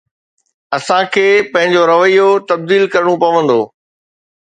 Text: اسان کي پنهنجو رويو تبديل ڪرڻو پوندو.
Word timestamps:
اسان 0.77 1.03
کي 1.13 1.25
پنهنجو 1.51 1.83
رويو 1.91 2.27
تبديل 2.49 2.83
ڪرڻو 2.93 3.15
پوندو. 3.21 3.61